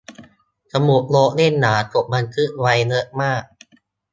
[0.73, 3.43] สมุดโน้ตเล่มหนา จดบันทึกไว้เยอะมาก